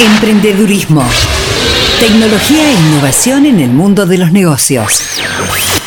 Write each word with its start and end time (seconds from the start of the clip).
Emprendedurismo. 0.00 1.04
Tecnología 2.00 2.68
e 2.68 2.74
innovación 2.74 3.46
en 3.46 3.60
el 3.60 3.70
mundo 3.70 4.06
de 4.06 4.18
los 4.18 4.32
negocios. 4.32 4.92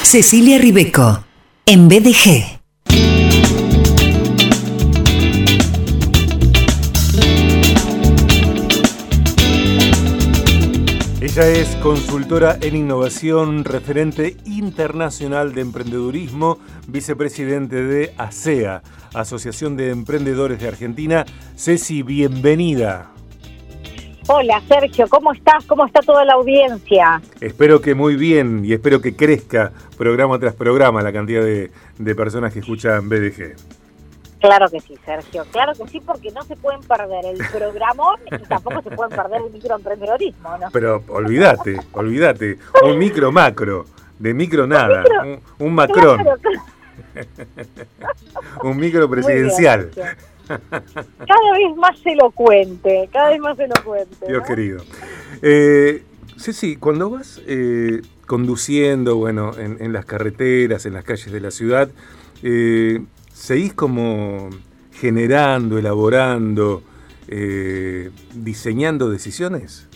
Cecilia 0.01 0.57
Ribeco, 0.57 1.25
en 1.65 1.89
BDG. 1.89 2.57
Ella 11.19 11.47
es 11.49 11.75
consultora 11.83 12.57
en 12.61 12.77
innovación, 12.77 13.65
referente 13.65 14.37
internacional 14.45 15.53
de 15.53 15.61
emprendedurismo, 15.61 16.59
vicepresidente 16.87 17.83
de 17.83 18.13
ASEA, 18.17 18.81
Asociación 19.13 19.75
de 19.75 19.89
Emprendedores 19.89 20.59
de 20.61 20.69
Argentina. 20.69 21.25
Ceci, 21.57 22.03
bienvenida. 22.03 23.16
Hola 24.29 24.61
Sergio, 24.67 25.07
¿cómo 25.07 25.31
estás? 25.31 25.63
¿Cómo 25.65 25.85
está 25.85 26.01
toda 26.01 26.25
la 26.25 26.33
audiencia? 26.33 27.21
Espero 27.39 27.79
que 27.79 27.95
muy 27.95 28.17
bien 28.17 28.65
y 28.65 28.73
espero 28.73 28.99
que 28.99 29.15
crezca 29.15 29.71
programa 29.97 30.37
tras 30.37 30.53
programa 30.53 31.01
la 31.01 31.13
cantidad 31.13 31.41
de, 31.41 32.15
personas 32.15 32.51
que 32.51 32.59
escuchan 32.59 33.07
BDG. 33.07 33.55
Claro 34.41 34.67
que 34.67 34.81
sí, 34.81 34.97
Sergio, 35.05 35.45
claro 35.49 35.71
que 35.73 35.87
sí, 35.87 36.01
porque 36.01 36.31
no 36.31 36.43
se 36.43 36.57
pueden 36.57 36.81
perder 36.81 37.25
el 37.25 37.37
programón 37.37 38.19
y 38.29 38.45
tampoco 38.47 38.81
se 38.81 38.91
pueden 38.91 39.15
perder 39.15 39.43
el 39.45 39.53
microemprendedorismo, 39.53 40.57
¿no? 40.57 40.67
Pero 40.73 41.03
olvídate, 41.07 41.79
olvídate, 41.93 42.59
un 42.83 42.97
micro 42.97 43.31
macro, 43.31 43.85
de 44.19 44.33
micro 44.33 44.67
nada, 44.67 45.05
un, 45.57 45.73
macrón, 45.73 46.19
un 48.63 48.77
micro 48.77 49.09
presidencial. 49.09 49.89
Cada 50.47 51.51
vez 51.53 51.75
más 51.77 52.05
elocuente, 52.05 53.09
cada 53.11 53.29
vez 53.29 53.39
más 53.39 53.59
elocuente. 53.59 54.27
Dios 54.27 54.43
querido. 54.45 54.83
Eh, 55.41 56.03
sí, 56.37 56.75
cuando 56.75 57.09
vas 57.09 57.41
eh, 57.47 58.01
conduciendo, 58.25 59.17
bueno, 59.17 59.51
en, 59.57 59.93
las 59.93 60.05
carreteras, 60.05 60.85
en 60.85 60.93
las 60.93 61.03
calles 61.03 61.31
de 61.31 61.39
la 61.39 61.51
ciudad, 61.51 61.89
eh, 62.43 63.01
¿seguís 63.31 63.73
como 63.73 64.49
generando, 64.93 65.77
elaborando, 65.77 66.83
eh, 67.27 68.11
diseñando 68.33 69.09
decisiones? 69.09 69.87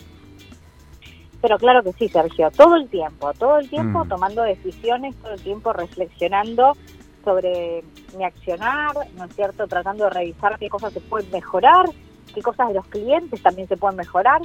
Pero 1.40 1.58
claro 1.58 1.82
que 1.82 1.92
sí, 1.92 2.08
Sergio, 2.08 2.50
todo 2.52 2.76
el 2.76 2.88
tiempo, 2.88 3.32
todo 3.34 3.58
el 3.58 3.68
tiempo 3.68 4.04
mm. 4.04 4.08
tomando 4.08 4.42
decisiones, 4.42 5.16
todo 5.16 5.32
el 5.32 5.40
tiempo 5.40 5.72
reflexionando 5.72 6.76
sobre 7.24 7.82
mi 8.16 8.24
accionar, 8.24 8.94
¿no 9.16 9.24
es 9.24 9.34
cierto? 9.34 9.66
Tratando 9.66 10.04
de 10.04 10.10
revisar 10.10 10.58
qué 10.58 10.68
cosas 10.68 10.92
se 10.92 11.00
pueden 11.00 11.30
mejorar, 11.30 11.86
qué 12.34 12.42
cosas 12.42 12.68
de 12.68 12.74
los 12.74 12.86
clientes 12.86 13.42
también 13.42 13.68
se 13.68 13.76
pueden 13.76 13.96
mejorar. 13.96 14.42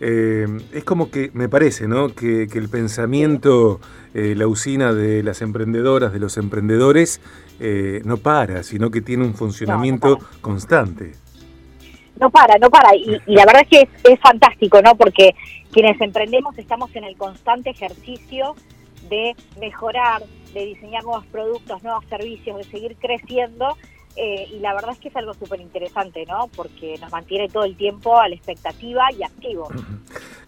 Eh, 0.00 0.46
es 0.72 0.84
como 0.84 1.10
que 1.10 1.30
me 1.34 1.48
parece, 1.48 1.86
¿no? 1.88 2.08
Que, 2.08 2.42
el 2.42 2.68
pensamiento, 2.68 3.80
eh, 4.12 4.34
la 4.36 4.46
usina 4.46 4.92
de 4.92 5.22
las 5.22 5.40
emprendedoras, 5.40 6.12
de 6.12 6.18
los 6.18 6.36
emprendedores, 6.36 7.20
eh, 7.60 8.02
no 8.04 8.16
para, 8.16 8.62
sino 8.62 8.90
que 8.90 9.00
tiene 9.00 9.24
un 9.24 9.34
funcionamiento 9.34 10.18
constante. 10.40 11.12
No 12.20 12.30
para, 12.30 12.58
no 12.58 12.70
para. 12.70 12.94
Y, 12.94 13.20
la 13.26 13.44
verdad 13.44 13.62
es 13.62 13.68
que 13.68 14.12
es 14.12 14.20
fantástico, 14.20 14.80
¿no? 14.82 14.94
Porque 14.96 15.34
quienes 15.72 16.00
emprendemos 16.00 16.56
estamos 16.58 16.94
en 16.94 17.04
el 17.04 17.16
constante 17.16 17.70
ejercicio 17.70 18.54
de 19.08 19.34
mejorar, 19.60 20.22
de 20.54 20.66
diseñar 20.66 21.04
nuevos 21.04 21.26
productos, 21.26 21.82
nuevos 21.82 22.04
servicios, 22.06 22.56
de 22.56 22.64
seguir 22.64 22.96
creciendo. 22.96 23.76
Eh, 24.16 24.46
y 24.52 24.60
la 24.60 24.72
verdad 24.74 24.92
es 24.92 24.98
que 24.98 25.08
es 25.08 25.16
algo 25.16 25.34
súper 25.34 25.60
interesante, 25.60 26.24
¿no? 26.26 26.48
Porque 26.54 26.96
nos 27.00 27.10
mantiene 27.10 27.48
todo 27.48 27.64
el 27.64 27.76
tiempo 27.76 28.18
a 28.18 28.28
la 28.28 28.36
expectativa 28.36 29.02
y 29.12 29.22
activo. 29.22 29.68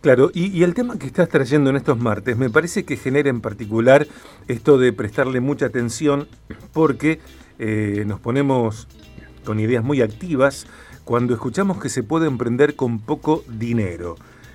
Claro, 0.02 0.30
y, 0.32 0.62
el 0.62 0.72
tema 0.74 1.00
que 1.00 1.06
estás 1.06 1.28
trayendo 1.28 1.68
en 1.70 1.74
estos 1.74 1.98
martes 1.98 2.36
me 2.36 2.48
parece 2.48 2.84
que 2.84 2.96
genera 2.96 3.28
en 3.28 3.40
particular 3.40 4.06
esto 4.46 4.78
de 4.78 4.92
prestarle 4.92 5.40
mucha 5.40 5.66
atención 5.66 6.28
porque 6.72 7.18
eh, 7.58 8.04
nos 8.06 8.20
ponemos 8.20 8.86
con 9.44 9.58
ideas 9.58 9.82
muy 9.82 10.02
activas 10.02 10.68
cuando 11.02 11.34
escuchamos 11.34 11.82
que 11.82 11.88
se 11.88 12.04
puede 12.04 12.28
emprender 12.28 12.76
con 12.76 13.00
poco 13.00 13.42
dinero. 13.48 14.14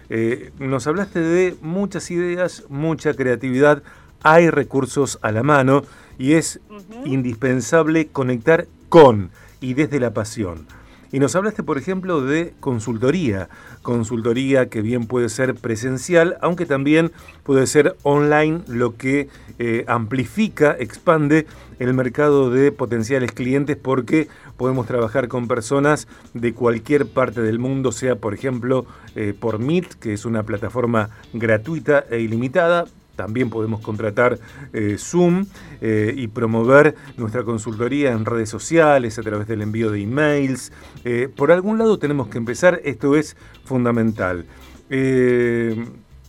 Eh, 0.09 0.51
nos 0.59 0.87
hablaste 0.87 1.19
de 1.19 1.55
muchas 1.61 2.11
ideas, 2.11 2.65
mucha 2.69 3.13
creatividad, 3.13 3.83
hay 4.23 4.49
recursos 4.49 5.19
a 5.21 5.31
la 5.31 5.43
mano 5.43 5.83
y 6.17 6.33
es 6.33 6.59
indispensable 7.05 8.07
conectar 8.07 8.67
con 8.89 9.31
y 9.59 9.73
desde 9.73 9.99
la 9.99 10.13
pasión. 10.13 10.67
Y 11.13 11.19
nos 11.19 11.35
hablaste, 11.35 11.61
por 11.61 11.77
ejemplo, 11.77 12.21
de 12.21 12.53
consultoría. 12.61 13.49
Consultoría 13.81 14.69
que 14.69 14.81
bien 14.81 15.07
puede 15.07 15.27
ser 15.27 15.55
presencial, 15.55 16.37
aunque 16.41 16.65
también 16.65 17.11
puede 17.43 17.67
ser 17.67 17.97
online, 18.03 18.61
lo 18.67 18.95
que 18.95 19.27
eh, 19.59 19.83
amplifica, 19.87 20.75
expande 20.79 21.47
el 21.79 21.93
mercado 21.93 22.49
de 22.49 22.71
potenciales 22.71 23.33
clientes 23.33 23.75
porque 23.75 24.29
podemos 24.55 24.87
trabajar 24.87 25.27
con 25.27 25.47
personas 25.47 26.07
de 26.33 26.53
cualquier 26.53 27.07
parte 27.07 27.41
del 27.41 27.59
mundo, 27.59 27.91
sea 27.91 28.15
por 28.15 28.33
ejemplo 28.33 28.85
eh, 29.15 29.33
por 29.37 29.59
Meet, 29.59 29.95
que 29.95 30.13
es 30.13 30.23
una 30.23 30.43
plataforma 30.43 31.09
gratuita 31.33 32.05
e 32.09 32.21
ilimitada, 32.21 32.85
también 33.21 33.51
podemos 33.51 33.81
contratar 33.81 34.39
eh, 34.73 34.95
Zoom 34.97 35.45
eh, 35.79 36.11
y 36.17 36.27
promover 36.27 36.95
nuestra 37.17 37.43
consultoría 37.43 38.13
en 38.13 38.25
redes 38.25 38.49
sociales, 38.49 39.19
a 39.19 39.21
través 39.21 39.47
del 39.47 39.61
envío 39.61 39.91
de 39.91 40.01
emails. 40.01 40.71
Eh, 41.05 41.29
por 41.35 41.51
algún 41.51 41.77
lado 41.77 41.99
tenemos 41.99 42.29
que 42.29 42.39
empezar, 42.39 42.81
esto 42.83 43.15
es 43.15 43.37
fundamental. 43.63 44.47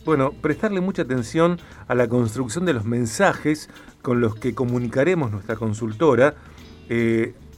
bueno, 0.05 0.33
prestarle 0.39 0.81
mucha 0.81 1.01
atención 1.01 1.59
a 1.87 1.95
la 1.95 2.07
construcción 2.07 2.63
de 2.65 2.73
los 2.73 2.85
mensajes 2.85 3.71
con 4.03 4.21
los 4.21 4.35
que 4.35 4.53
comunicaremos 4.53 5.31
nuestra 5.31 5.55
consultora. 5.55 6.35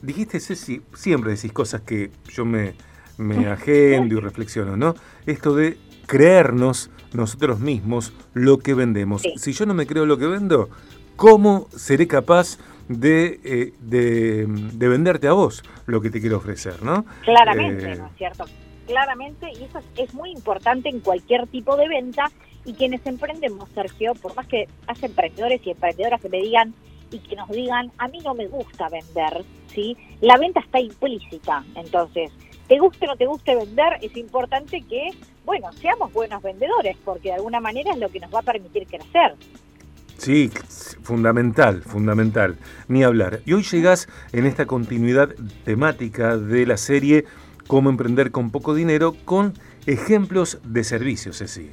dijiste, 0.00 0.40
Ceci, 0.40 0.80
siempre 0.94 1.32
decís 1.32 1.52
cosas 1.52 1.82
que 1.82 2.10
yo 2.32 2.46
me, 2.46 2.74
me 3.18 3.48
agendo 3.56 4.14
y 4.16 4.20
reflexiono, 4.20 4.78
¿no? 4.78 4.94
Esto 5.26 5.54
de 5.54 5.76
creernos 6.06 6.90
nosotros 7.12 7.60
mismos 7.60 8.12
lo 8.34 8.58
que 8.58 8.74
vendemos. 8.74 9.22
Si 9.36 9.52
yo 9.52 9.66
no 9.66 9.74
me 9.74 9.86
creo 9.86 10.06
lo 10.06 10.18
que 10.18 10.26
vendo, 10.26 10.68
¿cómo 11.16 11.68
seré 11.74 12.06
capaz 12.06 12.58
de, 12.88 13.40
eh, 13.42 13.72
de, 13.80 14.88
venderte 14.88 15.26
a 15.26 15.32
vos 15.32 15.64
lo 15.86 16.00
que 16.00 16.10
te 16.10 16.20
quiero 16.20 16.36
ofrecer? 16.36 16.82
¿no? 16.82 17.04
Claramente, 17.24 17.92
eh, 17.92 17.96
¿no 17.96 18.06
es 18.06 18.16
cierto? 18.16 18.44
Claramente, 18.86 19.50
y 19.50 19.64
eso 19.64 19.80
es, 19.96 20.14
muy 20.14 20.30
importante 20.30 20.88
en 20.88 21.00
cualquier 21.00 21.46
tipo 21.48 21.76
de 21.76 21.88
venta. 21.88 22.30
Y 22.64 22.74
quienes 22.74 23.06
emprendemos, 23.06 23.68
Sergio, 23.74 24.14
por 24.14 24.34
más 24.34 24.46
que 24.48 24.66
haya 24.88 25.06
emprendedores 25.06 25.60
y 25.64 25.70
emprendedoras 25.70 26.20
que 26.20 26.28
me 26.28 26.40
digan 26.40 26.74
y 27.12 27.20
que 27.20 27.36
nos 27.36 27.48
digan, 27.48 27.92
a 27.98 28.08
mí 28.08 28.18
no 28.24 28.34
me 28.34 28.48
gusta 28.48 28.88
vender, 28.88 29.44
¿sí? 29.68 29.96
La 30.20 30.36
venta 30.36 30.58
está 30.58 30.80
implícita. 30.80 31.64
Entonces, 31.76 32.32
te 32.68 32.78
guste 32.78 33.06
o 33.06 33.08
no 33.08 33.16
te 33.16 33.26
guste 33.26 33.54
vender, 33.54 33.98
es 34.02 34.16
importante 34.16 34.82
que, 34.82 35.10
bueno, 35.44 35.72
seamos 35.74 36.12
buenos 36.12 36.42
vendedores, 36.42 36.96
porque 37.04 37.28
de 37.28 37.34
alguna 37.34 37.60
manera 37.60 37.92
es 37.92 37.98
lo 37.98 38.08
que 38.08 38.20
nos 38.20 38.34
va 38.34 38.40
a 38.40 38.42
permitir 38.42 38.86
crecer. 38.86 39.34
Sí, 40.18 40.50
fundamental, 41.02 41.82
fundamental, 41.82 42.56
ni 42.88 43.04
hablar. 43.04 43.40
Y 43.44 43.52
hoy 43.52 43.62
llegás 43.62 44.08
en 44.32 44.46
esta 44.46 44.66
continuidad 44.66 45.34
temática 45.64 46.36
de 46.36 46.66
la 46.66 46.76
serie 46.76 47.24
Cómo 47.66 47.90
emprender 47.90 48.30
con 48.30 48.50
poco 48.50 48.74
dinero 48.74 49.16
con 49.24 49.54
ejemplos 49.86 50.60
de 50.62 50.84
servicios, 50.84 51.38
Ceci. 51.38 51.70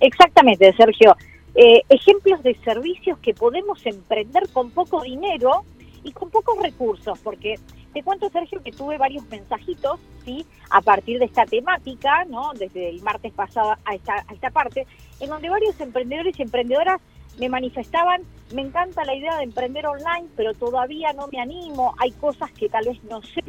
Exactamente, 0.00 0.72
Sergio. 0.74 1.14
Eh, 1.54 1.82
ejemplos 1.90 2.42
de 2.42 2.56
servicios 2.64 3.18
que 3.18 3.34
podemos 3.34 3.84
emprender 3.84 4.48
con 4.50 4.70
poco 4.70 5.02
dinero 5.02 5.64
y 6.04 6.12
con 6.12 6.30
pocos 6.30 6.58
recursos, 6.60 7.18
porque 7.20 7.56
te 7.92 8.02
cuento, 8.02 8.30
Sergio, 8.30 8.62
que 8.62 8.72
tuve 8.72 8.98
varios 8.98 9.24
mensajitos, 9.28 10.00
¿sí? 10.24 10.46
A 10.70 10.80
partir 10.80 11.18
de 11.18 11.26
esta 11.26 11.44
temática, 11.44 12.24
¿no? 12.24 12.52
Desde 12.54 12.88
el 12.88 13.02
martes 13.02 13.32
pasado 13.32 13.76
a 13.84 13.94
esta, 13.94 14.24
a 14.26 14.32
esta 14.32 14.50
parte, 14.50 14.86
en 15.20 15.28
donde 15.28 15.50
varios 15.50 15.78
emprendedores 15.80 16.38
y 16.38 16.42
emprendedoras 16.42 17.00
me 17.38 17.48
manifestaban, 17.48 18.22
me 18.54 18.62
encanta 18.62 19.04
la 19.04 19.14
idea 19.14 19.36
de 19.36 19.44
emprender 19.44 19.86
online, 19.86 20.28
pero 20.36 20.52
todavía 20.54 21.12
no 21.12 21.28
me 21.28 21.40
animo, 21.40 21.94
hay 21.98 22.12
cosas 22.12 22.50
que 22.52 22.68
tal 22.68 22.84
vez 22.86 23.02
no 23.04 23.22
sé, 23.22 23.42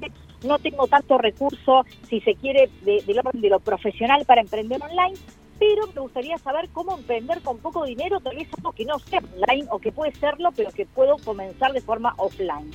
no 0.45 0.59
tengo 0.59 0.87
tanto 0.87 1.17
recurso, 1.17 1.85
si 2.07 2.21
se 2.21 2.35
quiere, 2.35 2.69
de, 2.81 3.03
de 3.05 3.49
lo 3.49 3.59
profesional 3.59 4.25
para 4.25 4.41
emprender 4.41 4.81
online, 4.81 5.15
pero 5.59 5.87
me 5.93 6.01
gustaría 6.01 6.37
saber 6.37 6.69
cómo 6.71 6.97
emprender 6.97 7.41
con 7.41 7.59
poco 7.59 7.85
dinero, 7.85 8.19
tal 8.19 8.35
vez 8.35 8.47
algo 8.57 8.71
que 8.71 8.85
no 8.85 8.99
sea 8.99 9.19
online 9.19 9.67
o 9.69 9.79
que 9.79 9.91
puede 9.91 10.11
serlo, 10.13 10.49
pero 10.55 10.71
que 10.71 10.85
puedo 10.85 11.17
comenzar 11.17 11.71
de 11.73 11.81
forma 11.81 12.13
offline. 12.17 12.71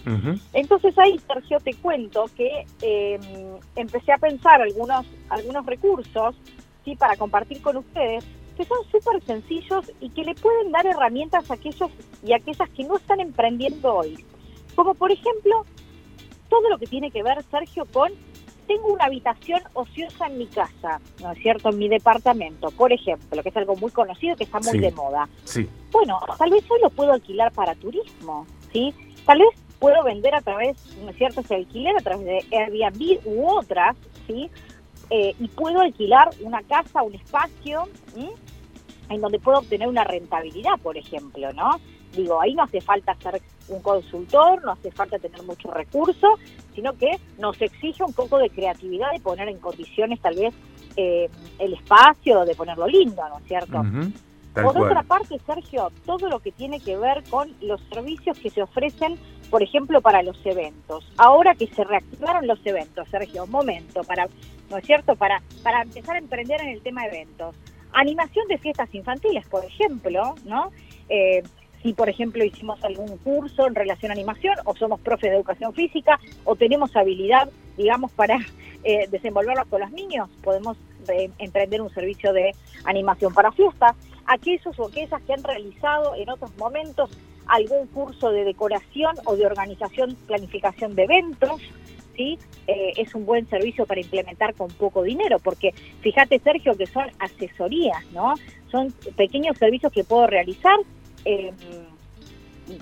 Entonces 0.53 0.97
ahí, 0.99 1.19
Sergio, 1.27 1.59
te 1.61 1.75
cuento 1.75 2.25
que 2.37 2.67
em, 2.83 3.21
empecé 3.77 4.13
a 4.13 4.19
pensar 4.19 4.63
algunos, 4.63 5.07
algunos 5.29 5.67
recursos 5.67 6.37
¿sí? 6.85 6.97
para 6.97 7.17
compartir 7.17 7.61
con 7.61 7.77
ustedes 7.77 8.25
que 8.57 8.65
son 8.65 8.79
súper 8.91 9.23
sencillos 9.23 9.93
y 10.01 10.11
que 10.11 10.25
le 10.25 10.35
pueden 10.35 10.73
dar 10.73 10.85
herramientas 10.85 11.49
a 11.49 11.55
aquellos 11.55 11.91
y 12.25 12.33
a 12.33 12.37
aquellas 12.37 12.69
que 12.71 12.85
no 12.85 12.97
están 12.97 13.21
emprendiendo 13.21 13.95
hoy. 13.95 14.25
Como 14.75 14.95
por 14.95 15.13
ejemplo, 15.13 15.65
todo 16.49 16.69
lo 16.69 16.79
que 16.79 16.87
tiene 16.87 17.11
que 17.11 17.23
ver, 17.23 17.43
Sergio, 17.51 17.87
con 17.93 18.11
tengo 18.69 18.93
una 18.93 19.07
habitación 19.07 19.61
ociosa 19.73 20.27
en 20.27 20.39
mi 20.39 20.47
casa, 20.47 21.01
¿no 21.21 21.33
es 21.33 21.39
cierto? 21.41 21.71
En 21.71 21.79
mi 21.79 21.89
departamento, 21.89 22.71
por 22.71 22.93
ejemplo, 22.93 23.43
que 23.43 23.49
es 23.49 23.57
algo 23.57 23.75
muy 23.77 23.91
conocido, 23.91 24.37
que 24.37 24.45
está 24.45 24.61
muy 24.61 24.79
de 24.79 24.93
moda. 24.93 25.29
Sí. 25.45 25.69
Bueno, 25.91 26.21
tal 26.39 26.51
vez 26.51 26.63
hoy 26.71 26.79
lo 26.83 26.91
puedo 26.91 27.13
alquilar 27.13 27.51
para 27.53 27.75
turismo, 27.75 28.47
¿sí? 28.73 28.95
Tal 29.25 29.39
vez 29.39 29.49
puedo 29.79 30.05
vender 30.05 30.35
a 30.35 30.43
través, 30.43 30.77
¿no 31.03 31.11
es 31.11 31.17
cierto?, 31.17 31.41
ese 31.41 31.57
alquiler 31.57 31.97
a 31.97 32.01
través 32.01 32.27
de 32.27 32.57
Airbnb 32.57 33.21
u 33.25 33.49
otras, 33.49 33.97
¿sí? 34.27 34.51
Eh, 35.11 35.35
y 35.41 35.49
puedo 35.49 35.81
alquilar 35.81 36.29
una 36.43 36.63
casa, 36.63 37.03
un 37.03 37.15
espacio, 37.15 37.89
en 39.09 39.21
donde 39.23 39.39
puedo 39.39 39.61
obtener 39.61 39.89
una 39.89 40.05
rentabilidad, 40.05 40.79
por 40.83 40.99
ejemplo, 40.99 41.53
¿no? 41.55 41.81
Digo, 42.15 42.41
ahí 42.41 42.55
no 42.55 42.65
hace 42.65 42.83
falta 42.83 43.17
ser 43.23 43.41
un 43.69 43.81
consultor, 43.83 44.63
no 44.65 44.73
hace 44.73 44.91
falta 44.91 45.19
tener 45.19 45.43
mucho 45.43 45.71
recurso, 45.71 46.39
sino 46.75 46.97
que 46.97 47.19
nos 47.39 47.61
exige 47.61 48.03
un 48.03 48.13
poco 48.13 48.39
de 48.39 48.51
creatividad 48.51 49.11
de 49.13 49.21
poner 49.21 49.49
en 49.49 49.59
condiciones 49.59 50.21
tal 50.21 50.37
vez 50.37 50.55
eh, 50.97 51.29
el 51.59 51.75
espacio, 51.75 52.45
de 52.45 52.55
ponerlo 52.55 52.87
lindo, 52.87 53.23
¿no 53.29 53.39
es 53.39 53.45
cierto? 53.47 53.83
Por 54.55 54.77
otra 54.77 55.03
parte, 55.03 55.39
Sergio, 55.47 55.93
todo 56.05 56.29
lo 56.29 56.41
que 56.41 56.51
tiene 56.51 56.81
que 56.81 56.97
ver 56.97 57.23
con 57.31 57.53
los 57.61 57.81
servicios 57.93 58.39
que 58.39 58.51
se 58.51 58.63
ofrecen, 58.63 59.17
por 59.51 59.63
ejemplo, 59.63 60.01
para 60.01 60.23
los 60.23 60.37
eventos. 60.45 61.11
Ahora 61.17 61.55
que 61.55 61.69
se 61.69 61.85
reactivaron 61.85 62.47
los 62.47 62.59
eventos, 62.67 63.09
Sergio, 63.09 63.45
un 63.45 63.51
momento, 63.51 64.03
para, 64.03 64.27
¿no 64.71 64.79
es 64.79 64.85
cierto? 64.85 65.15
Para, 65.15 65.43
para 65.63 65.83
empezar 65.83 66.17
a 66.17 66.19
emprender 66.19 66.61
en 66.61 66.71
el 66.71 66.83
tema 66.83 67.03
de 67.03 67.09
eventos. 67.09 67.55
Animación 67.93 68.49
de 68.49 68.59
fiestas 68.59 68.93
infantiles, 68.95 69.47
por 69.47 69.65
ejemplo, 69.65 70.35
¿no? 70.45 70.71
Eh, 71.09 71.43
si, 71.83 71.93
por 71.93 72.09
ejemplo, 72.09 72.45
hicimos 72.45 72.83
algún 72.85 73.17
curso 73.19 73.67
en 73.67 73.75
relación 73.75 74.11
a 74.11 74.15
animación, 74.15 74.55
o 74.65 74.75
somos 74.77 75.01
profe 75.01 75.29
de 75.29 75.37
educación 75.37 75.73
física, 75.75 76.19
o 76.45 76.57
tenemos 76.57 76.95
habilidad, 76.97 77.49
digamos, 77.77 78.11
para 78.13 78.39
eh, 78.85 79.09
con 79.71 79.81
los 79.81 79.91
niños, 79.93 80.29
podemos 80.43 80.77
eh, 81.09 81.31
emprender 81.39 81.81
un 81.81 81.91
servicio 81.91 82.33
de 82.33 82.53
animación 82.85 83.33
para 83.35 83.53
fiestas. 83.53 83.97
Aquellos 84.27 84.79
o 84.79 84.87
aquellas 84.87 85.23
que 85.23 85.33
han 85.33 85.43
realizado 85.43 86.15
en 86.15 86.29
otros 86.29 86.57
momentos 86.59 87.11
algún 87.47 87.87
curso 87.89 88.31
de 88.31 88.45
decoración 88.45 89.17
o 89.25 89.37
de 89.37 89.47
organización, 89.47 90.17
planificación 90.27 90.95
de 90.95 91.05
eventos, 91.05 91.63
¿sí? 92.15 92.39
Eh, 92.67 92.93
es 92.97 93.15
un 93.15 93.25
buen 93.25 93.49
servicio 93.49 93.87
para 93.87 94.01
implementar 94.01 94.55
con 94.55 94.69
poco 94.69 95.03
dinero, 95.03 95.39
porque 95.39 95.73
fíjate, 96.03 96.39
Sergio, 96.41 96.77
que 96.77 96.87
son 96.87 97.07
asesorías, 97.19 98.05
¿no? 98.13 98.35
Son 98.71 98.93
pequeños 99.17 99.57
servicios 99.57 99.93
que 99.93 100.05
puedo 100.05 100.27
realizar 100.27 100.77
eh, 101.29 101.53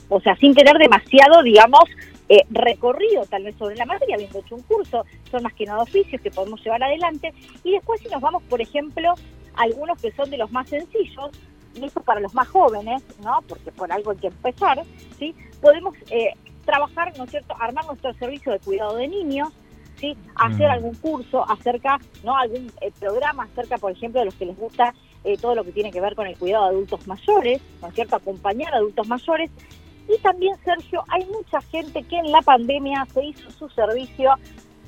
o 0.09 0.21
sea, 0.21 0.37
sin 0.37 0.55
tener 0.55 0.79
demasiado, 0.79 1.43
digamos, 1.43 1.85
eh, 2.29 2.43
recorrido 2.51 3.25
tal 3.27 3.45
vez 3.45 3.57
sobre 3.57 3.77
la 3.77 3.87
materia, 3.87 4.17
habiendo 4.17 4.39
hecho 4.39 4.55
un 4.55 4.63
curso, 4.63 5.05
son 5.31 5.43
más 5.43 5.53
que 5.55 5.65
nada 5.65 5.83
oficios 5.83 6.21
que 6.21 6.31
podemos 6.31 6.63
llevar 6.65 6.83
adelante. 6.83 7.33
Y 7.65 7.73
después 7.73 8.01
si 8.01 8.09
nos 8.09 8.21
vamos, 8.21 8.43
por 8.45 8.61
ejemplo, 8.61 9.15
algunos 9.57 10.01
que 10.01 10.13
son 10.13 10.31
de 10.31 10.39
los 10.39 10.51
más 10.53 10.69
sencillos, 10.69 11.31
y 11.75 11.85
eso 11.85 12.01
para 12.01 12.21
los 12.21 12.35
más 12.35 12.49
jóvenes, 12.49 13.03
¿no? 13.23 13.41
Porque 13.49 13.71
por 13.73 13.93
algo 13.93 14.13
hay 14.13 14.17
que 14.17 14.29
empezar, 14.29 14.83
¿sí? 15.19 15.35
Podemos 15.61 15.95
eh, 16.11 16.33
trabajar, 16.65 17.13
¿no 17.19 17.25
es 17.25 17.31
cierto?, 17.31 17.55
armar 17.61 17.85
nuestro 17.87 18.15
servicio 18.15 18.53
de 18.53 18.61
cuidado 18.61 18.97
de 18.97 19.09
niños, 19.09 19.51
¿sí? 19.97 20.17
Hacer 20.35 20.69
mm. 20.69 20.73
algún 20.73 20.95
curso 20.95 21.49
acerca, 21.51 21.99
¿no? 22.25 22.37
Algún 22.37 22.71
programa 22.99 23.45
acerca, 23.45 23.79
por 23.79 23.93
ejemplo, 23.93 24.21
de 24.21 24.27
los 24.27 24.35
que 24.35 24.47
les 24.47 24.57
gusta 24.57 24.95
eh, 25.27 25.37
todo 25.41 25.57
lo 25.57 25.65
que 25.65 25.73
tiene 25.73 25.91
que 25.91 26.01
ver 26.01 26.15
con 26.15 26.27
el 26.29 26.37
cuidado 26.39 26.67
de 26.67 26.71
adultos 26.71 27.07
mayores, 27.09 27.61
¿no 27.83 27.89
es 27.89 27.95
cierto? 27.95 28.15
Acompañar 28.15 28.73
a 28.73 28.77
adultos 28.77 29.09
mayores. 29.09 29.51
Y 30.09 30.17
también, 30.23 30.55
Sergio, 30.65 31.03
hay 31.09 31.27
mucha 31.27 31.61
gente 31.63 32.03
que 32.05 32.17
en 32.17 32.31
la 32.31 32.41
pandemia 32.43 33.05
se 33.13 33.25
hizo 33.25 33.51
su 33.51 33.69
servicio, 33.71 34.31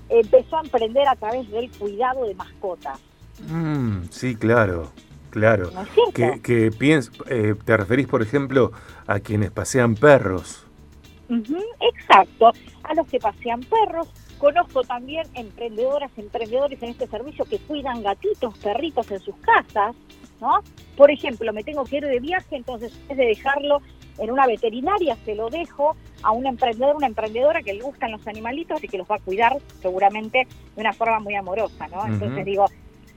empezó 0.09 0.59
a 0.59 0.61
emprender 0.61 1.09
a 1.09 1.17
través 1.17 1.51
del 1.51 1.69
cuidado 1.73 2.25
de 2.25 2.37
mascotas. 2.37 3.01
Mm, 3.49 4.03
sí, 4.11 4.37
claro, 4.37 4.93
claro. 5.31 5.71
que, 6.15 6.41
que 6.41 6.71
eh, 7.29 7.55
te 7.65 7.77
referís, 7.77 8.07
por 8.07 8.23
ejemplo, 8.23 8.71
a 9.09 9.19
quienes 9.19 9.51
pasean 9.51 9.97
perros. 9.97 10.65
exacto, 11.81 12.53
a 12.85 12.95
los 12.95 13.09
que 13.09 13.19
pasean 13.19 13.61
perros. 13.61 14.09
Conozco 14.39 14.83
también 14.83 15.27
emprendedoras, 15.35 16.11
emprendedores 16.17 16.83
en 16.83 16.91
este 16.91 17.07
servicio 17.07 17.45
que 17.45 17.59
cuidan 17.59 18.03
gatitos, 18.03 18.57
perritos 18.59 19.11
en 19.11 19.21
sus 19.21 19.37
casas. 19.37 19.97
¿no? 20.41 20.61
Por 20.97 21.11
ejemplo, 21.11 21.53
me 21.53 21.65
tengo 21.65 21.85
que 21.85 21.97
ir 21.97 22.07
de 22.07 22.21
viaje, 22.21 22.57
entonces 22.57 22.93
es 23.09 23.17
de 23.17 23.27
dejarlo 23.27 23.81
en 24.19 24.31
una 24.31 24.47
veterinaria, 24.47 25.17
se 25.25 25.35
lo 25.35 25.49
dejo 25.49 25.97
a 26.23 26.33
un 26.33 26.47
emprendedor, 26.47 26.97
una 26.97 27.07
emprendedora 27.07 27.63
que 27.63 27.75
le 27.75 27.83
gustan 27.83 28.13
los 28.13 28.27
animalitos 28.27 28.83
y 28.83 28.89
que 28.89 28.99
los 28.99 29.09
va 29.09 29.17
a 29.17 29.21
cuidar 29.21 29.57
seguramente 29.81 30.47
de 30.75 30.81
una 30.81 30.93
forma 30.93 31.21
muy 31.21 31.35
amorosa, 31.37 31.87
¿no? 31.89 32.05
Entonces 32.05 32.45
digo, 32.45 32.67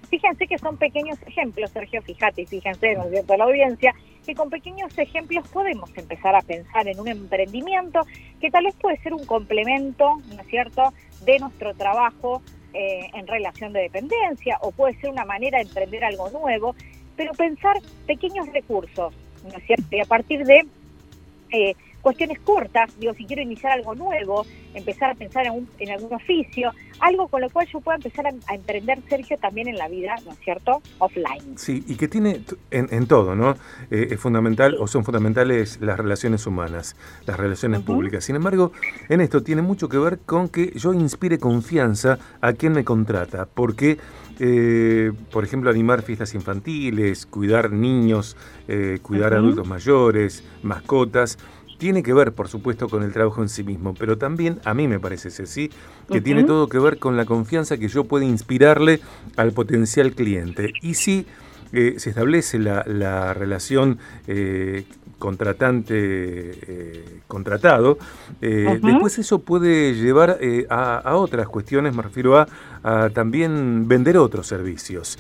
fíjense 0.10 0.46
que 0.46 0.60
son 0.60 0.78
pequeños 0.78 1.18
ejemplos, 1.26 1.72
Sergio, 1.72 2.02
fíjate, 2.04 2.46
fíjense, 2.46 2.96
¿no 2.96 3.06
es 3.06 3.12
cierto?, 3.12 3.36
la 3.36 3.46
audiencia, 3.46 3.96
que 4.26 4.36
con 4.36 4.52
pequeños 4.52 4.96
ejemplos 4.96 5.48
podemos 5.48 5.90
empezar 5.98 6.36
a 6.36 6.42
pensar 6.42 6.88
en 6.88 7.00
un 7.00 7.08
emprendimiento 7.08 8.02
que 8.40 8.52
tal 8.52 8.66
vez 8.66 8.76
puede 8.76 8.98
ser 8.98 9.14
un 9.14 9.26
complemento, 9.26 10.22
¿no 10.36 10.42
es 10.42 10.48
cierto?, 10.48 10.94
de 11.26 11.40
nuestro 11.40 11.74
trabajo 11.76 12.42
eh, 12.74 13.10
en 13.14 13.28
relación 13.28 13.74
de 13.74 13.82
dependencia 13.82 14.58
o 14.62 14.72
puede 14.72 15.00
ser 15.00 15.10
una 15.10 15.26
manera 15.26 15.58
de 15.58 15.66
emprender 15.66 16.04
algo 16.04 16.30
nuevo 16.30 16.76
pero 17.16 17.34
pensar 17.34 17.78
pequeños 18.08 18.48
recursos, 18.52 19.14
¿no 19.44 19.58
es 19.58 19.66
cierto? 19.66 19.86
Y 19.92 20.00
a 20.00 20.06
partir 20.06 20.44
de 20.46 20.66
eh, 21.52 21.76
cuestiones 22.02 22.40
cortas, 22.40 22.92
digo, 23.00 23.14
si 23.14 23.26
quiero 23.26 23.42
iniciar 23.42 23.74
algo 23.74 23.96
nuevo, 23.96 24.46
empezar 24.74 25.12
a 25.12 25.16
pensar 25.16 25.46
en, 25.46 25.68
en 25.80 25.92
algún 25.92 26.14
oficio, 26.14 26.72
algo 27.02 27.28
con 27.28 27.42
lo 27.42 27.50
cual 27.50 27.68
yo 27.68 27.82
pueda 27.82 27.98
empezar 27.98 28.28
a, 28.28 28.54
emprender, 28.54 29.00
Sergio, 29.10 29.38
también 29.38 29.68
en 29.68 29.78
la 29.78 29.88
vida, 29.88 30.16
¿no 30.26 30.32
es 30.32 30.40
cierto?, 30.40 30.82
offline. 31.00 31.58
Sí, 31.58 31.84
y 31.88 31.96
que 31.96 32.08
tiene 32.08 32.42
en, 32.70 33.08
todo, 33.08 33.36
¿no? 33.36 33.56
Eh, 33.90 34.10
es 34.12 34.20
fundamental 34.20 34.78
o 34.80 34.88
son 34.88 35.04
fundamentales 35.04 35.80
las 35.82 35.98
relaciones 35.98 36.46
humanas, 36.46 36.96
las 37.26 37.38
relaciones 37.38 37.82
públicas. 37.82 38.24
Sin 38.24 38.36
embargo, 38.36 38.72
en 39.10 39.22
esto 39.22 39.42
tiene 39.44 39.62
mucho 39.62 39.90
que 39.90 39.98
ver 39.98 40.20
con 40.20 40.48
que 40.48 40.72
yo 40.78 40.94
inspire 40.94 41.40
confianza 41.40 42.20
a 42.40 42.54
quien 42.54 42.74
me 42.74 42.84
contrata, 42.84 43.48
porque... 43.52 43.98
Eh, 44.44 45.12
por 45.32 45.44
ejemplo, 45.44 45.70
animar 45.70 46.02
fiestas 46.02 46.34
infantiles, 46.34 47.28
cuidar 47.28 47.72
niños, 47.72 48.36
eh, 48.68 48.98
cuidar 49.04 49.36
adultos 49.36 49.68
mayores, 49.68 50.44
mascotas, 50.64 51.38
tiene 51.82 52.04
que 52.04 52.14
ver, 52.14 52.34
por 52.34 52.48
supuesto, 52.48 52.88
con 52.88 53.02
el 53.02 53.12
trabajo 53.12 53.42
en 53.42 53.50
sí 53.50 53.64
mismo, 53.64 53.96
pero 53.96 54.16
también, 54.16 54.60
a 54.66 54.76
mí 54.76 54.88
me 54.88 55.00
parece, 55.00 55.32
sí, 55.32 55.72
que 56.12 56.22
tiene 56.22 56.44
todo 56.44 56.70
que 56.70 56.78
ver 56.78 57.00
con 57.00 57.18
la 57.18 57.26
confianza 57.26 57.80
que 57.80 57.88
yo 57.88 58.04
puedo 58.04 58.24
inspirarle 58.24 59.00
al 59.36 59.52
potencial 59.52 60.14
cliente. 60.14 60.74
Y 60.84 60.94
si 60.94 61.26
eh, 61.74 61.96
se 61.98 62.12
establece 62.12 62.60
la, 62.60 63.34
relación 63.34 63.98
eh, 64.28 64.86
contratante-contratado, 65.18 67.98
eh, 68.44 68.80
después 68.80 69.18
eso 69.18 69.40
puede 69.40 69.96
llevar 69.96 70.38
a, 70.70 71.16
otras 71.16 71.48
cuestiones, 71.48 71.96
me 71.96 72.04
refiero 72.04 72.38
a, 72.38 72.46
también 73.12 73.88
vender 73.88 74.20
otros 74.20 74.46
servicios. 74.46 75.18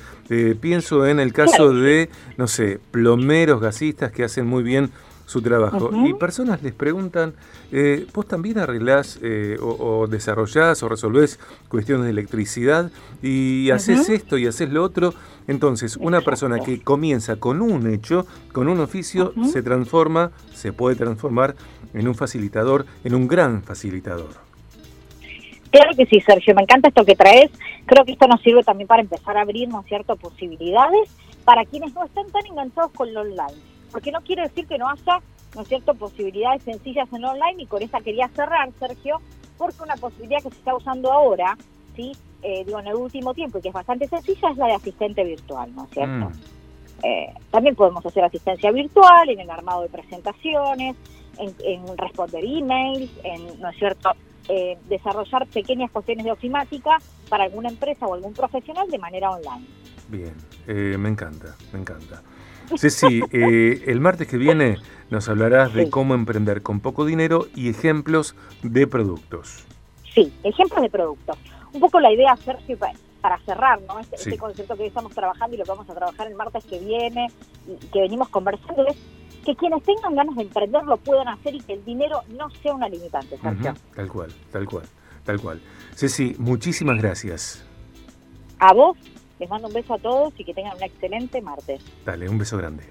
pienso 0.59 1.07
en 1.07 1.19
el 1.19 1.33
caso 1.33 1.73
de, 1.73 2.11
no 2.37 2.45
sé, 2.45 2.79
plomeros, 2.91 3.59
gasistas 3.59 4.11
que 4.11 4.23
hacen 4.23 4.45
muy 4.45 4.61
bien 4.61 4.91
su 5.31 5.41
trabajo. 5.41 5.89
Y 6.05 6.13
personas 6.13 6.61
les 6.61 6.73
preguntan, 6.73 7.33
eh, 7.71 8.05
¿vos 8.13 8.27
también 8.27 8.59
arreglás 8.59 9.17
eh, 9.23 9.57
o, 9.61 10.05
desarrollás 10.07 10.83
o 10.83 10.89
resolvés 10.89 11.39
cuestiones 11.69 12.05
de 12.05 12.11
electricidad 12.11 12.91
y 13.21 13.71
haces 13.71 14.09
esto 14.09 14.37
y 14.37 14.45
haces 14.45 14.69
lo 14.69 14.83
otro? 14.83 15.13
Entonces, 15.47 15.97
una 15.97 16.21
persona 16.21 16.59
que 16.59 16.81
comienza 16.81 17.37
con 17.37 17.61
un 17.61 17.91
hecho, 17.91 18.27
con 18.51 18.67
un 18.67 18.81
oficio, 18.81 19.33
se 19.51 19.63
transforma, 19.63 20.31
se 20.53 20.73
puede 20.73 20.97
transformar 20.97 21.55
en 21.93 22.07
un 22.07 22.15
facilitador, 22.15 22.85
en 23.03 23.15
un 23.15 23.27
gran 23.27 23.63
facilitador. 23.63 24.29
Claro 25.71 25.91
que 25.95 26.05
sí, 26.05 26.19
Sergio, 26.19 26.53
me 26.53 26.63
encanta 26.63 26.89
esto 26.89 27.05
que 27.05 27.15
traes. 27.15 27.49
Creo 27.85 28.03
que 28.03 28.11
esto 28.11 28.27
nos 28.27 28.41
sirve 28.41 28.63
también 28.63 28.89
para 28.89 29.01
empezar 29.01 29.37
a 29.37 29.41
abrirnos 29.41 29.85
ciertas 29.85 30.17
posibilidades 30.19 31.09
para 31.45 31.63
quienes 31.65 31.93
no 31.93 32.03
están 32.03 32.29
tan 32.31 32.45
enganchados 32.45 32.91
con 32.91 33.13
lo 33.13 33.21
online 33.21 33.70
porque 33.91 34.11
no 34.11 34.21
quiere 34.21 34.43
decir 34.43 34.67
que 34.67 34.77
no 34.77 34.89
haya, 34.89 35.19
¿no 35.55 35.61
es 35.61 35.67
cierto?, 35.67 35.93
posibilidades 35.93 36.63
sencillas 36.63 37.11
en 37.13 37.25
online 37.25 37.63
y 37.63 37.65
con 37.65 37.81
esa 37.81 37.99
quería 37.99 38.27
cerrar, 38.29 38.69
Sergio, 38.79 39.21
porque 39.57 39.83
una 39.83 39.95
posibilidad 39.95 40.41
que 40.41 40.49
se 40.49 40.57
está 40.57 40.75
usando 40.75 41.11
ahora, 41.11 41.57
¿sí?, 41.95 42.11
eh, 42.43 42.63
digo, 42.65 42.79
en 42.79 42.87
el 42.87 42.95
último 42.95 43.33
tiempo 43.33 43.59
y 43.59 43.61
que 43.61 43.67
es 43.67 43.73
bastante 43.73 44.07
sencilla 44.07 44.49
es 44.49 44.57
la 44.57 44.67
de 44.67 44.73
asistente 44.73 45.23
virtual, 45.23 45.75
¿no 45.75 45.83
es 45.83 45.91
cierto? 45.91 46.29
Mm. 46.29 46.31
Eh, 47.03 47.33
también 47.51 47.75
podemos 47.75 48.03
hacer 48.03 48.23
asistencia 48.23 48.71
virtual 48.71 49.29
en 49.29 49.39
el 49.39 49.49
armado 49.49 49.83
de 49.83 49.89
presentaciones, 49.89 50.95
en, 51.37 51.97
responder 51.97 52.43
emails, 52.43 53.11
en, 53.23 53.59
¿no 53.59 53.69
es 53.69 53.77
cierto?, 53.77 54.11
eh, 54.49 54.77
desarrollar 54.89 55.45
pequeñas 55.47 55.91
cuestiones 55.91 56.25
de 56.25 56.31
ofimática 56.31 56.97
para 57.29 57.43
alguna 57.43 57.69
empresa 57.69 58.07
o 58.07 58.15
algún 58.15 58.33
profesional 58.33 58.89
de 58.89 58.97
manera 58.97 59.29
online. 59.31 59.65
Bien, 60.09 60.33
me 60.67 61.09
encanta, 61.09 61.55
me 61.71 61.79
encanta. 61.79 62.21
Ceci, 62.77 63.21
eh, 63.31 63.83
el 63.87 63.99
martes 63.99 64.27
que 64.27 64.37
viene 64.37 64.77
nos 65.09 65.27
hablarás 65.29 65.73
de 65.73 65.89
cómo 65.89 66.13
emprender 66.13 66.61
con 66.61 66.79
poco 66.79 67.05
dinero 67.05 67.47
y 67.55 67.69
ejemplos 67.69 68.35
de 68.63 68.87
productos. 68.87 69.65
Sí, 70.13 70.33
ejemplos 70.43 70.81
de 70.81 70.89
productos. 70.89 71.37
un 71.73 71.79
poco 71.79 71.99
la 71.99 72.11
idea, 72.11 72.35
Sergio, 72.37 72.77
para 73.21 73.39
cerrar, 73.39 73.81
¿no? 73.87 73.99
Este, 73.99 74.15
este, 74.15 74.37
concepto 74.37 74.75
que 74.75 74.83
hoy 74.83 74.87
estamos 74.89 75.13
trabajando 75.13 75.55
y 75.55 75.59
lo 75.59 75.63
que 75.63 75.71
vamos 75.71 75.89
a 75.89 75.93
trabajar 75.93 76.27
el 76.27 76.35
martes 76.35 76.65
que 76.65 76.79
viene 76.79 77.27
y 77.67 77.85
que 77.87 78.01
venimos 78.01 78.29
conversando 78.29 78.85
es 78.87 78.97
que 79.45 79.55
quienes 79.55 79.83
tengan 79.83 80.15
ganas 80.15 80.35
de 80.35 80.43
emprender 80.43 80.83
lo 80.83 80.97
puedan 80.97 81.27
hacer 81.27 81.55
y 81.55 81.59
que 81.61 81.73
el 81.73 81.85
dinero 81.85 82.21
no 82.37 82.49
sea 82.61 82.73
una 82.73 82.89
limitante, 82.89 83.37
Sergio. 83.37 83.73
Tal 83.95 84.07
cual, 84.07 84.33
tal 84.51 84.65
cual, 84.65 84.85
tal 85.23 85.39
cual. 85.39 85.61
Ceci, 85.95 86.35
muchísimas 86.37 86.97
gracias. 87.01 87.65
A 88.59 88.73
vos, 88.73 88.97
les 89.41 89.49
mando 89.49 89.67
un 89.67 89.73
beso 89.73 89.95
a 89.95 89.97
todos 89.97 90.33
y 90.37 90.45
que 90.45 90.53
tengan 90.53 90.77
un 90.77 90.83
excelente 90.83 91.41
martes. 91.41 91.81
Dale, 92.05 92.29
un 92.29 92.37
beso 92.37 92.57
grande. 92.57 92.83